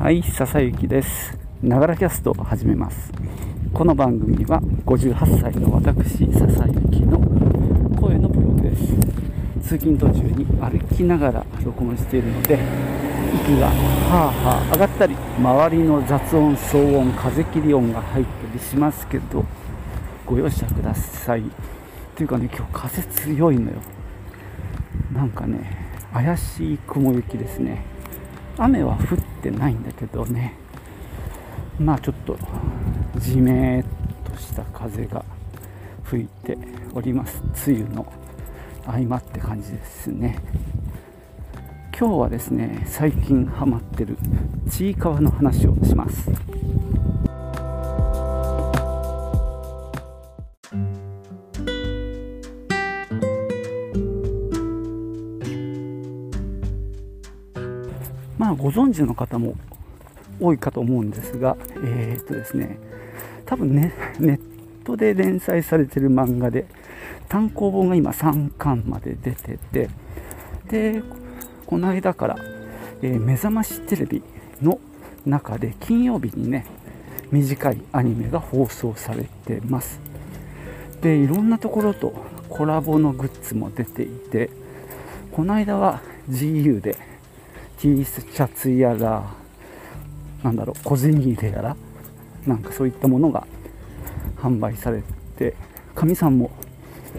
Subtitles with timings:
[0.00, 1.38] はい、笹雪です。
[1.62, 3.12] ながらキャストを始めます。
[3.74, 7.18] この番組は58歳の私、笹雪の
[8.00, 8.94] 声のブログです。
[9.60, 12.58] 通勤途中に歩きながら録音しているので、
[13.44, 13.72] 息がは
[14.12, 19.44] あはあ上がったり、周りの雑音、騒音、風切り音が入ったりしますけど、
[20.24, 21.42] ご容赦ください。
[22.16, 23.76] というかね、今日風強いのよ。
[25.12, 25.76] なんかね、
[26.14, 27.99] 怪しい雲行きですね。
[28.62, 30.54] 雨は降ってないんだけどね。
[31.78, 32.36] まあちょっと
[33.16, 33.84] じめっ
[34.30, 35.24] とした風が
[36.04, 36.58] 吹いて
[36.92, 37.42] おります。
[37.66, 38.12] 梅雨の
[38.84, 40.36] 合間って感じですね。
[41.98, 44.18] 今日はですね最近ハマってる
[44.70, 46.30] ちいかわの話をします。
[58.50, 59.54] あご存知の方も
[60.40, 62.78] 多いかと思うんですが、えー、っとですね、
[63.46, 64.40] 多分ね、ネッ
[64.84, 66.66] トで連載されてる漫画で、
[67.28, 69.90] 単行本が今3巻まで出てて、
[70.68, 71.02] で、
[71.66, 72.36] この間から、
[73.02, 74.22] えー目覚ましテレビ
[74.62, 74.78] の
[75.24, 76.66] 中で金曜日にね、
[77.30, 80.00] 短いアニメが放送されてます。
[81.02, 82.12] で、いろんなところと
[82.48, 84.50] コラボのグッズも出ていて、
[85.32, 86.96] この間は GU で
[87.80, 89.24] T シャツやら、
[90.42, 91.76] なんだろう、小銭入れやら、
[92.46, 93.46] なんかそういったものが
[94.36, 95.02] 販売され
[95.38, 95.54] て、
[95.94, 96.50] かみさんも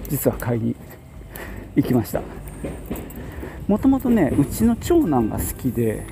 [0.08, 0.76] 実は買いに
[1.76, 2.22] 行きました。
[3.68, 6.04] もともとね、うちの長男が好きで、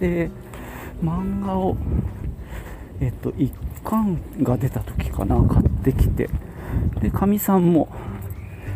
[0.00, 0.30] で、
[1.00, 1.76] 漫画を、
[3.00, 3.52] えっと、1
[3.84, 6.28] 巻が出た時かな、買ってきて、
[7.00, 7.88] で、かみさんも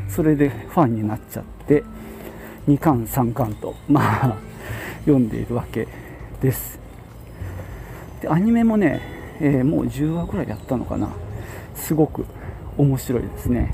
[0.09, 1.83] それでファンになっちゃって、
[2.69, 4.46] 2巻、3巻と、まあ、
[5.07, 5.89] 読んでいるわけ
[6.43, 6.79] です。
[8.21, 9.01] でアニメもね、
[9.41, 11.09] えーもう10話ぐらいやったのかな。
[11.75, 12.27] すごく
[12.77, 13.73] 面白いですね。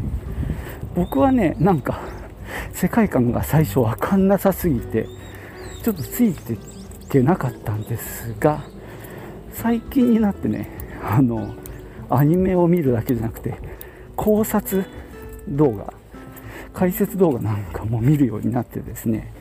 [0.94, 2.00] 僕はね、なんか、
[2.72, 5.09] 世界観が最初わかんなさすぎて、
[5.82, 6.59] ちょっとついてい
[7.09, 8.62] けなかったんですが、
[9.53, 10.69] 最近になってね、
[11.03, 11.54] あの、
[12.10, 13.54] アニメを見るだけじゃなくて、
[14.16, 14.84] 考察
[15.49, 15.93] 動画、
[16.75, 19.32] 解説動画なんかも見るようになってですね、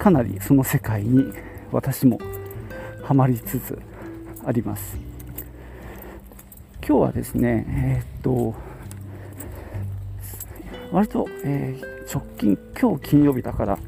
[0.00, 1.32] かなりその世界に
[1.70, 2.18] 私も
[3.04, 3.78] ハマりつつ
[4.44, 4.96] あります。
[6.84, 8.54] 今日はですねえーっと
[10.90, 13.78] 割と、えー直近今日金曜日だから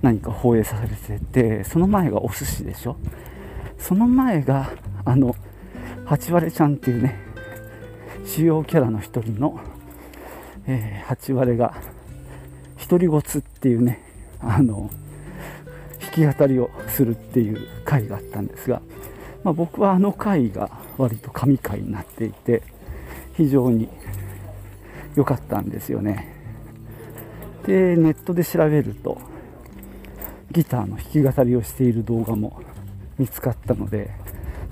[0.00, 2.96] 何か放映されててその前がお寿司でしょ。
[3.76, 4.70] その前が
[5.04, 5.36] あの
[6.06, 7.18] 八割ちゃんっていうね
[8.24, 9.60] 主要キャラの一人の、
[10.66, 11.74] えー、八割が
[12.88, 13.22] 独り言っ
[13.60, 14.02] ていうね
[14.40, 14.90] あの
[16.14, 18.82] 弾き語りをするっていう回があったんですが、
[19.44, 22.62] まあ、僕はあの回が割と神回になっていて
[23.36, 23.88] 非常に
[25.14, 26.36] 良かったんですよね。
[27.66, 29.18] でネットで調べると
[30.50, 32.60] ギターの弾き語りをしている動画も
[33.18, 34.10] 見つかったので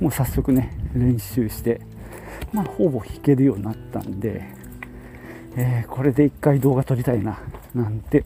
[0.01, 1.81] もう早速ね練習して
[2.53, 4.43] まあほぼ弾けるようになったんで、
[5.57, 7.39] えーこれで一回動画撮りたいな
[7.75, 8.25] なんて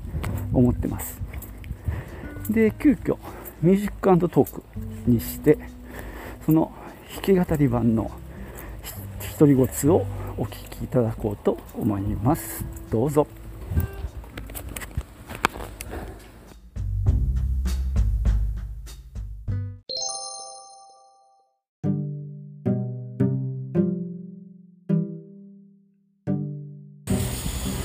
[0.52, 1.21] 思ってます。
[2.52, 3.16] で急遽
[3.62, 4.62] ミュージックトーク
[5.06, 5.58] にして
[6.44, 6.72] その
[7.14, 8.10] 弾き語り版の
[9.38, 12.64] 独り言をお聴きいただこうと思います。
[12.90, 13.26] どうぞ。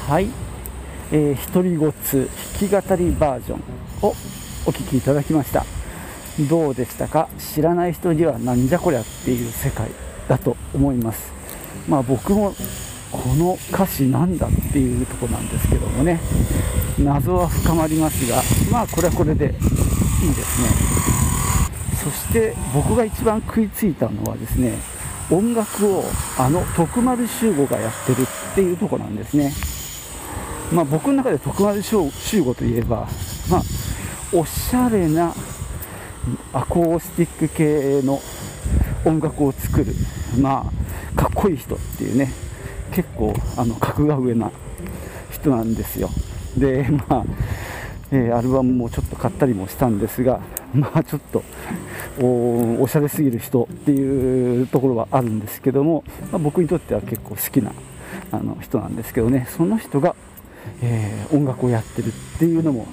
[0.08, 0.28] はい、
[1.12, 1.92] えー、独り言弾
[2.58, 3.60] き語りバージョン
[4.02, 4.16] を
[4.68, 5.66] お聞きいただきました。
[6.50, 7.30] どうでしたか？
[7.40, 9.90] 知らない人にはなんじゃこりゃっていう世界
[10.28, 11.32] だと思います。
[11.88, 12.54] まあ僕も
[13.10, 16.20] この歌詞なんだっていうとこなんですけどもね。
[17.00, 20.68] 謎は深まりますがまあこれはこれでいいですね。
[22.04, 24.78] そして僕が一番食いついたのはですね
[25.32, 26.04] 音楽を
[26.38, 29.54] あの徳丸修吾がやってるっていうとこなんですね。
[30.74, 32.12] まあ僕の中で徳丸修
[32.44, 33.08] 吾といえば
[33.50, 33.64] まあ
[34.34, 35.34] おしゃれな
[36.54, 38.20] アコースティック系の
[39.06, 39.94] 音楽を作る
[40.42, 40.70] ま
[41.16, 42.32] あかっこいい人っていうね
[42.92, 44.52] 結構あの格が上な
[45.32, 46.10] 人なんですよ。
[46.58, 47.26] でまあ、
[48.12, 50.42] えーアルバムもちょっと買ったりもしたんですが
[50.74, 51.44] まあちょっと
[52.20, 57.72] おしゃれすぎる人っていうところはあるんですけども、まあ僕にとっては結構好きな
[58.32, 59.48] あの人なんですけどね。
[59.50, 60.16] その人が、
[60.82, 62.88] えー音楽をやってるっていうのも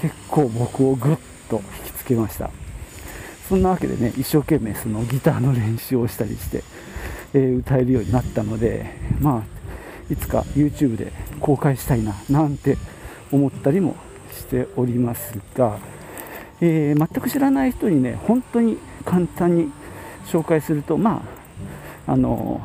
[0.00, 1.16] 結構僕をぐっ
[1.48, 2.50] と引きつけました。
[3.48, 6.64] そんなわけでね一生懸命そのギターの練習をしたりして、
[7.32, 8.86] えー、歌えるようになったので
[9.20, 12.76] まあいつか YouTube で公開したいななんて
[13.30, 13.96] 思ったりも
[14.32, 15.78] しておりますが、
[16.60, 19.70] えー、全く知らない人にね本当に簡単に
[20.26, 21.22] 紹介するとま
[22.06, 22.60] ああの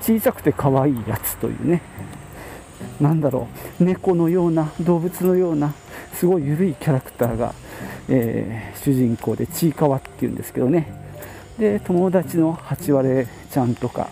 [0.00, 1.82] 小さくて可愛いやつというね
[3.00, 3.48] なんだろ
[3.80, 5.74] う猫のような動物のような
[6.14, 7.54] すごい緩いキャラクターが、
[8.08, 11.00] えー、主人公でちいかわっていうんですけどね。
[11.58, 14.08] で友達のハチワレちゃんとか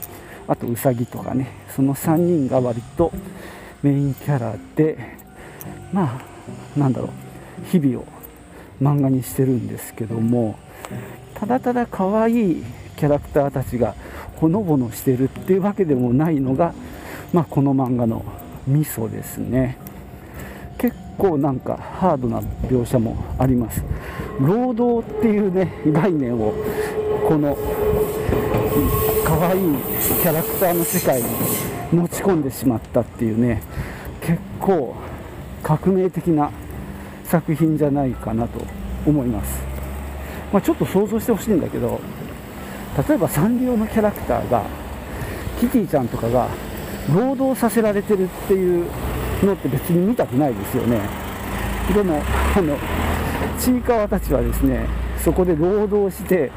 [0.47, 1.49] あとウサギとかね。
[1.75, 3.13] その3人が割と
[3.83, 4.99] メインキャラで
[5.93, 6.21] ま
[6.77, 7.11] あなんだろう
[7.71, 8.07] 日々を
[8.83, 10.59] 漫画にしてるんですけども
[11.35, 12.65] ただただ可愛い
[12.97, 13.95] キャラクターたちが
[14.37, 16.75] ほのぼのしてるっていうわけでもないのが、
[17.33, 18.25] まあ、この漫画の
[18.67, 19.79] ミソですね。
[20.81, 23.85] 結構なんかハードな描写もあります。
[24.41, 26.55] 労働っていうね概念を
[27.29, 27.55] この
[29.23, 29.77] 可愛い
[30.23, 31.29] キャラクターの世界に
[31.93, 33.63] 持ち込んでしまったっていうね
[34.23, 34.97] 結構
[35.63, 36.51] 革命的な
[37.25, 38.61] 作品じゃないかなと
[39.07, 39.63] 思います、
[40.53, 42.01] まあ、ちょっと想像してほしいんだけど
[43.07, 44.65] 例えばサンリオのキャラクターが
[45.61, 46.49] キティちゃんとかが
[47.15, 48.87] 労働させられてるっていう
[49.47, 51.01] のって別に見たくないですよね。
[51.95, 52.23] でも
[52.57, 52.77] あの
[53.59, 54.87] ちいかわたちはですね
[55.23, 56.51] そこで労働して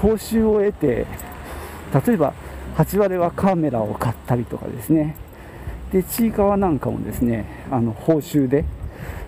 [0.00, 1.06] 報酬を得て
[2.06, 2.34] 例えば
[2.76, 5.16] 8割はカメラを買ったりとかですね。
[5.92, 8.64] でちいかわなんかもですねあの報酬で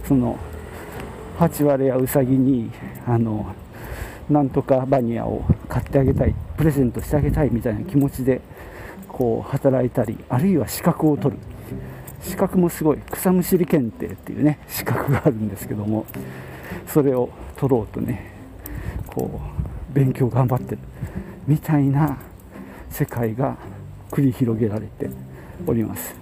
[0.07, 0.39] その
[1.39, 2.71] 8割やうさぎに
[3.07, 3.55] あの
[4.29, 8.41] なんとかバニアを買ってあげたいプレゼントしてあげたいみたいな気持ちで
[9.07, 11.41] こう働いたりあるいは資格を取る。
[12.29, 12.99] 資格もすごい。
[13.11, 16.05] 草むしり検定っていうね資格があるんですけども
[16.87, 18.33] それを取ろうとね
[19.07, 19.41] こ
[19.91, 20.79] う勉強頑張ってる
[21.47, 22.19] みたいな
[22.91, 23.57] 世界が
[24.11, 25.09] 繰り広げられて
[25.67, 26.15] おります。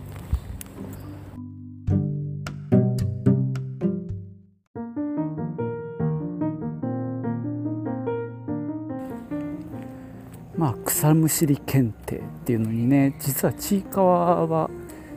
[10.56, 14.70] まあ、草むしり検定っていうのにね実はちいかわは、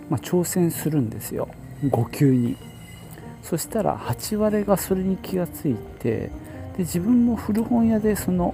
[0.10, 1.48] まあ、挑戦するんですよ。
[1.84, 2.58] 5級に。
[3.42, 6.30] そしたら8割がそれに気がついて
[6.78, 8.54] で自分も古本屋でその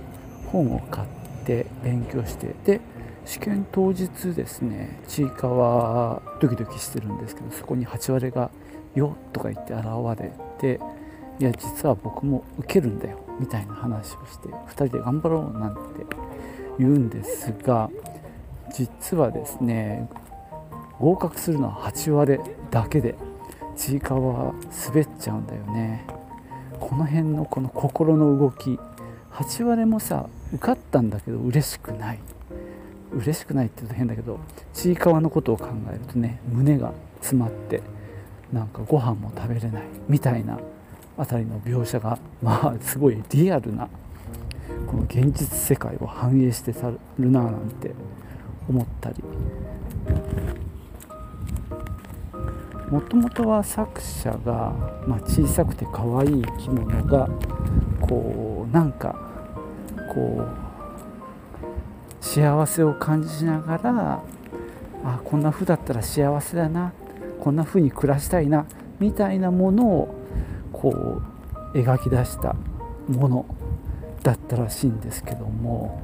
[0.51, 1.07] 本を買っ
[1.45, 2.81] て勉強してで
[3.25, 8.51] 試験当日ですねちいかわドキドキしてるんですけどそこに8割が
[8.95, 9.85] 「よ」とか言って現
[10.19, 10.79] れて
[11.39, 15.81] いや実は僕も受けるんだよみたいな話をして2人で頑張ろうなんて
[16.77, 17.89] 言うんですが
[18.73, 20.07] 実はですね
[20.99, 22.39] 合格するのは8割
[22.71, 23.15] だけで
[23.75, 24.53] ちいかわは
[24.87, 26.05] 滑っちゃうんだよね。
[26.79, 28.79] この辺のこの心の動き
[29.31, 32.19] 8割もさ受かったんだけど嬉しくない。
[33.13, 34.39] 嬉しくないって言うと変だけど
[34.73, 37.81] ちいかわのことを考えるとね胸が詰まって
[38.51, 40.59] なんかご飯も食べれないみたいな
[41.17, 43.87] あたりの描写がまあすごいリアルな
[44.87, 47.91] この現実世界を反映してたるななんて
[48.67, 49.23] 思ったり
[52.89, 54.73] もともとは作者が、
[55.07, 57.27] まあ、小さくて可愛い生き物が
[58.01, 59.15] こうなんか
[60.13, 60.47] こ
[62.21, 64.23] う幸せを感じながら
[65.03, 66.93] あこんな風だったら幸せだな
[67.39, 68.65] こんな風に暮らしたいな
[68.99, 70.15] みたいなものを
[70.71, 71.21] こ
[71.73, 72.55] う描き出した
[73.07, 73.45] もの
[74.23, 76.01] だったらしいんですけども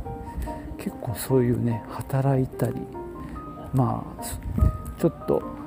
[0.78, 2.74] 結構そういうね働いたり
[3.74, 5.61] まあちょっと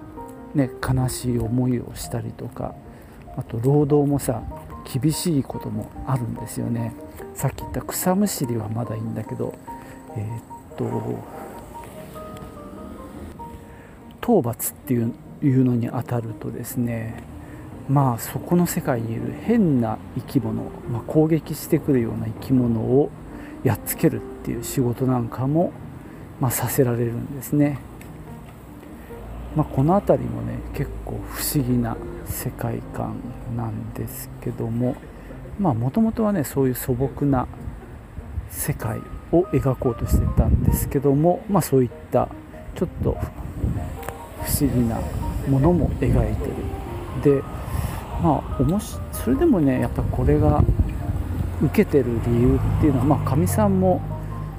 [0.54, 2.74] ね悲しい思いをしたりとか
[3.36, 4.42] あと労働もさ
[4.92, 6.94] 厳しいこともあるんですよね。
[7.34, 9.54] さっき言った草むしりはまだいいんだけど
[10.16, 10.84] えー、っと
[14.20, 17.24] 討伐っていうのにあたるとですね
[17.88, 23.10] まあそこの世界にいる変な生き物、まあ、攻撃してくるような生き物を
[23.62, 25.72] やっつけるっていう仕事なんかも、
[26.40, 27.78] まあ、させられるんですね、
[29.56, 31.96] まあ、この辺りもね結構不思議な
[32.26, 33.20] 世界観
[33.56, 34.96] なんですけども
[35.58, 37.46] もともとはねそういう素朴な
[38.50, 42.28] 世界を描こうとしてたんですけども、まあ、そういった
[42.74, 43.16] ちょっと
[44.42, 45.00] 不思議な
[45.48, 47.36] ものも描いてる。
[47.36, 47.42] で
[48.22, 50.62] まあおもしそれでもねやっぱこれが
[51.62, 54.00] 受けてる理由っていうのはまあかみさんも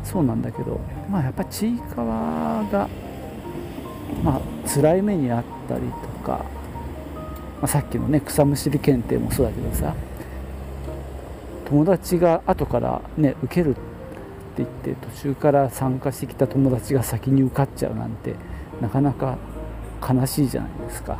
[0.03, 2.87] そうなんだけどまあやっぱちいかわが
[4.23, 6.45] まあ辛い目にあったりとか、
[7.61, 9.95] まあ、さっきのね草むしり検定もそうだけどさ
[11.65, 13.79] 友達が後からね受けるって
[14.57, 18.35] 言って途中から参加してきた友達が先に受かっちゃうなんて
[18.81, 19.37] なかなか
[20.07, 21.17] 悲しいじゃないですか。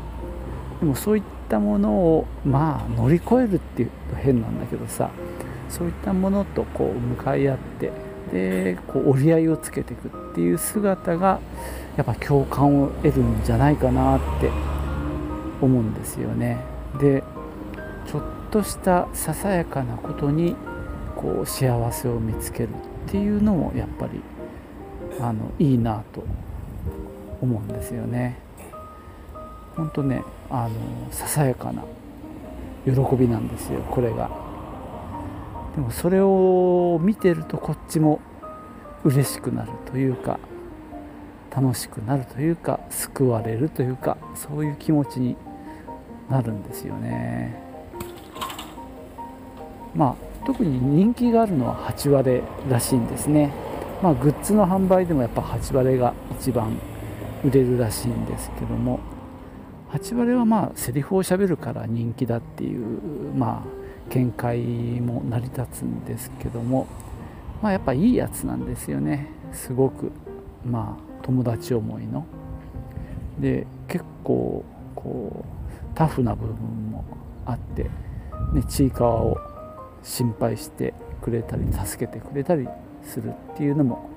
[0.79, 5.09] でもそういったものをまあ乗り越えるっていうと変なんだけどさ
[5.69, 7.91] そういったものとこう向かい合って
[8.31, 11.39] でこう折り合いをつけていくっていう姿が
[11.97, 14.49] やっぱ共感を得るんじゃないかなって
[15.61, 16.57] 思うんですよね。
[16.99, 17.23] で
[18.07, 20.55] ちょっとしたささやかなことに
[21.15, 22.71] こう幸せを見つけるっ
[23.07, 24.21] ていうのもやっぱり
[25.19, 26.23] あのいいなと
[27.41, 28.37] 思うんですよね。
[29.75, 31.83] 本当ねあのささやかな
[32.85, 34.44] 喜びなんですよこれが。
[35.75, 38.21] でもそれを見てるとこっちも
[39.03, 40.39] 嬉しくなるというか
[41.55, 45.35] 楽しくなるというか救われるというかそういう気持ちに
[46.29, 47.61] なるんですよね。
[49.93, 53.51] まあ特に人気があるのは8割らしいんですね。
[54.01, 56.77] まあグッズの販売でもやっぱ8割が一番
[57.43, 58.99] 売れるらしいんですけども
[59.91, 62.99] 8割はまあセリフをしゃべるから人気だっていう
[63.35, 64.59] まあ見解
[65.01, 66.87] も成り立つんですけども
[67.61, 69.27] まあやっぱいいやつなんですよね。
[69.51, 70.11] すごく。
[70.65, 72.25] まあ友達思いの。
[73.39, 74.63] で結構
[74.95, 76.55] こうタフな部分
[76.91, 77.03] も
[77.45, 77.83] あって、
[78.53, 79.37] ね、ちいかわを
[80.03, 82.67] 心配してくれたり助けてくれたり
[83.03, 84.09] するっていうのも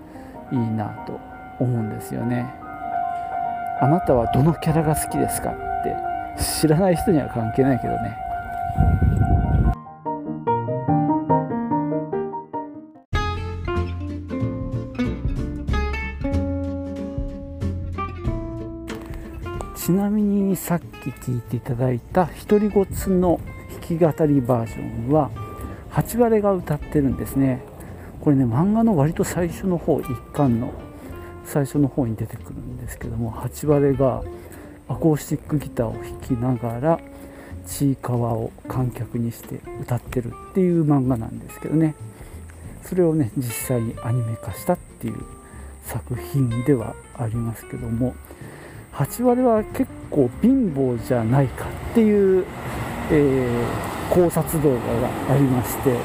[0.52, 1.18] いいなと
[1.58, 2.52] 思うんですよね。
[3.80, 5.54] あなたはどのキャラが好きですかっ
[5.84, 8.16] て知らない人には関係ないけどね。
[20.18, 22.86] みにさっき聞いていただいた「独り言」
[23.20, 23.40] の
[23.88, 25.30] 弾き語りバージョンは
[25.92, 27.62] 8割が歌ってるんですね。
[28.20, 30.72] これね漫画の割と最初の方一巻の
[31.44, 34.22] 最初の方に出てくるんですけども8割が
[34.88, 37.00] アコースティックギターを弾きながら
[37.66, 41.94] ちいかわを観客にして歌ってるっていう漫画なんですけどね。
[42.82, 45.16] それをね実際にアニメ化したっていう
[45.84, 48.14] 作品ではありますけども
[48.98, 52.44] 8割は結構貧乏じゃないかっていう、
[53.12, 55.96] えー、考察動画がありまして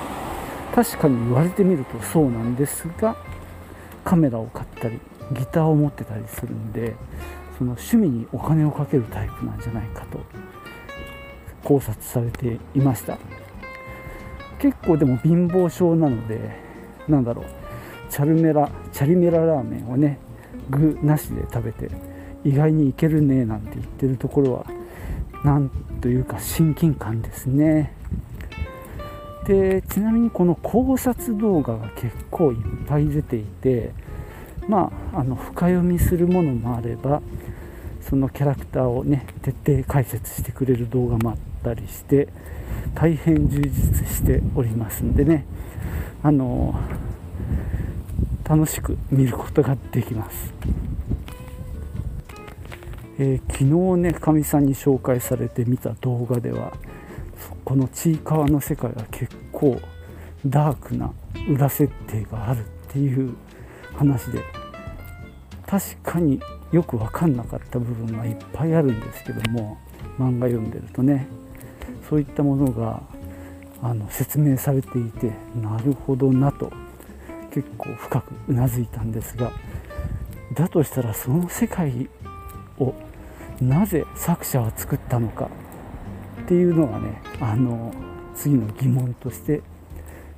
[0.75, 3.15] 確かに言われてみるとそうなんですが
[4.05, 4.99] カメラを買ったり
[5.31, 6.95] ギターを持ってたりするんで
[7.57, 10.19] その趣味にお金をかけるタイプなんじゃないかと
[11.63, 13.17] 考察されていました。
[14.59, 16.39] 結構でも貧乏症なので
[17.07, 17.45] なんだろう
[18.09, 20.19] チャルメラチャリメララーメンをね
[20.69, 21.89] 具なしで食べて
[22.45, 24.65] 意外にいけるねなんて言ってるところは
[25.43, 25.69] なん
[26.01, 27.93] というか親近感ですね
[29.45, 32.57] でちなみにこの考察動画が結構いっ
[32.87, 33.91] ぱい出ていて
[34.67, 37.21] まああの深読みするものもあれば
[38.01, 42.29] そのキャラクターをね徹底解説してくれる動画もあったりして
[42.95, 45.45] 大変充実しておりますんでね
[46.21, 46.79] あの
[48.43, 50.53] 楽しく見ることができます。
[53.19, 53.57] えー、昨
[53.95, 56.73] 日ねかみさんに紹介されて見た動画では
[57.63, 59.79] このちいかわの世界は結構
[60.45, 61.13] ダークな
[61.49, 63.35] 裏設定があるっていう
[63.95, 64.43] 話で
[65.65, 66.41] 確かに
[66.71, 69.77] よく分かんなかった部分がいっぱいあるんですけども
[70.17, 71.27] 漫画読んでるとね
[72.09, 73.01] そういったものが
[73.81, 76.71] あの説明されていてなるほどなと
[77.53, 79.51] 結構深くうなずいたんですが
[80.53, 82.09] だとしたらその世界
[82.83, 82.95] を
[83.61, 85.49] なぜ作者は作ったのか
[86.43, 87.93] っていうのがねあの
[88.35, 89.61] 次の疑問として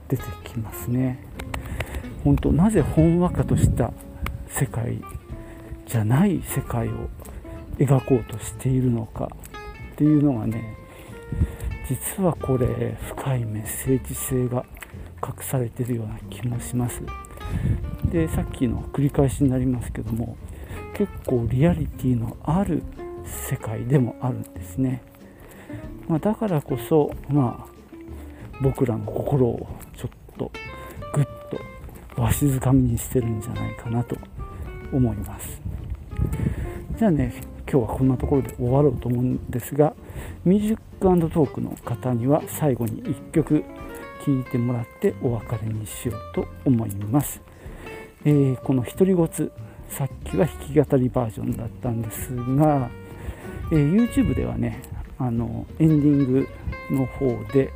[0.08, 1.20] 出てきますね。
[2.24, 3.94] 本当なぜほんわかとした
[4.48, 5.00] 世界
[5.86, 7.10] じゃない世界を
[7.78, 9.30] 描こうとしているのか
[9.94, 10.76] っていうのがね
[11.88, 14.66] 実はこれ深いメッセージ性が
[15.24, 17.02] 隠されてるような気もします
[18.12, 20.36] でさっきの繰り返しになりますけども
[20.96, 22.82] 結構リアリティのある
[23.50, 25.04] 世界でもあるんですね、
[26.08, 27.76] まあ、だからこそまあ
[28.62, 30.52] 僕らの心をちょっと
[31.14, 31.26] ぐっ
[32.16, 34.18] とわしづかみにしてるんじゃないかなと
[34.94, 35.62] 思います。
[36.98, 37.34] じゃあね
[37.70, 39.94] 今日はこんなところで終わろうと思うんですが
[40.46, 43.64] ミュージックトークの方には最後に1曲
[44.26, 47.42] 聴いてもらってお別れにしようと思います、
[48.24, 49.52] えー、この独り言。
[49.90, 52.90] さっきは弾き語りバージョンだったんですが、
[53.72, 54.82] え、YouTube ではね
[55.18, 56.48] あのエンディング
[56.92, 57.72] の方で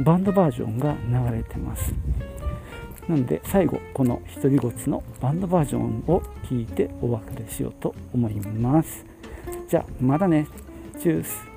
[0.00, 1.94] バンドバージョンが流れてます。
[3.08, 9.04] なので最後この「独り言」のバンドバージョンを聞いてお別れしようと思います。
[9.68, 10.46] じゃあまたね。
[10.98, 11.53] チュース。